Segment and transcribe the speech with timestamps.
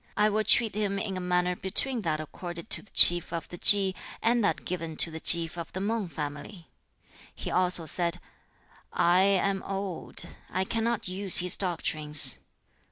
[0.17, 3.59] I will treat him in a manner between that accorded to the chief of the
[3.59, 6.71] Chi, and that given to the chief of the Mang family.'
[7.35, 8.19] He also said,
[8.93, 12.39] 'I am old; I cannot use his doctrines.'